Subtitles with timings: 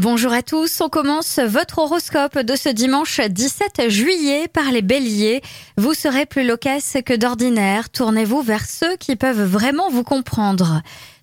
[0.00, 5.42] Bonjour à tous, on commence votre horoscope de ce dimanche 17 juillet par les béliers.
[5.76, 10.80] Vous serez plus loquace que d'ordinaire, tournez-vous vers ceux qui peuvent vraiment vous comprendre.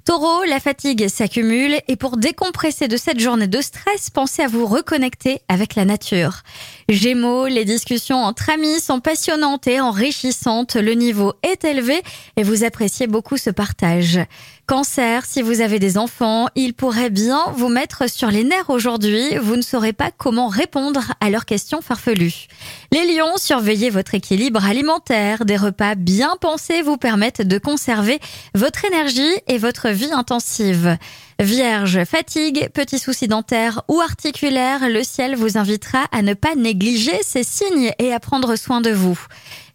[0.07, 4.65] Taureau, la fatigue s'accumule et pour décompresser de cette journée de stress, pensez à vous
[4.65, 6.43] reconnecter avec la nature.
[6.87, 12.01] Gémeaux, les discussions entre amis sont passionnantes et enrichissantes, le niveau est élevé
[12.37, 14.21] et vous appréciez beaucoup ce partage.
[14.65, 19.37] Cancer, si vous avez des enfants, ils pourraient bien vous mettre sur les nerfs aujourd'hui,
[19.37, 22.47] vous ne saurez pas comment répondre à leurs questions farfelues.
[22.93, 28.19] Les lions, surveillez votre équilibre alimentaire, des repas bien pensés vous permettent de conserver
[28.55, 30.97] votre énergie et votre vie intensive.
[31.39, 37.19] Vierge, fatigue, petits soucis dentaires ou articulaires, le ciel vous invitera à ne pas négliger
[37.21, 39.19] ces signes et à prendre soin de vous.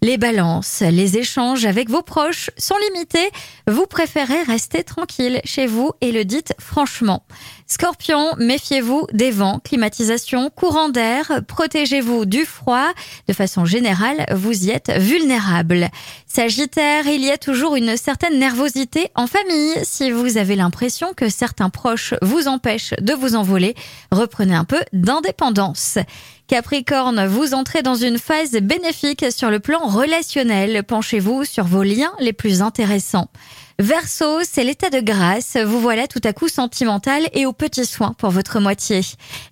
[0.04, 3.30] Les balances, les échanges avec vos proches sont limités.
[3.68, 7.24] Vous préférez rester tranquille chez vous et le dites franchement.
[7.68, 12.88] Scorpion, méfiez-vous des vents, climatisation, courant d'air, protégez-vous du froid.
[13.28, 15.88] De façon générale, vous y êtes vulnérable.
[16.26, 19.76] Sagittaire, il y a toujours une certaine nervosité en famille.
[19.84, 21.28] Si vous avez l'impression que
[21.70, 23.74] proches vous empêchent de vous envoler,
[24.10, 25.98] reprenez un peu d'indépendance.
[26.48, 30.82] Capricorne, vous entrez dans une phase bénéfique sur le plan relationnel.
[30.82, 33.28] Penchez-vous sur vos liens les plus intéressants.
[33.78, 35.56] Verseau, c'est l'état de grâce.
[35.56, 39.00] Vous voilà tout à coup sentimental et aux petits soins pour votre moitié.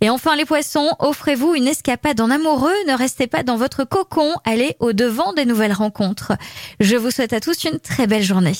[0.00, 2.74] Et enfin les poissons, offrez-vous une escapade en amoureux.
[2.86, 4.34] Ne restez pas dans votre cocon.
[4.44, 6.32] Allez au devant des nouvelles rencontres.
[6.80, 8.52] Je vous souhaite à tous une très belle journée.